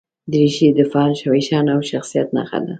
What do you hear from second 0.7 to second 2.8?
د فن، فیشن او شخصیت نښه ده.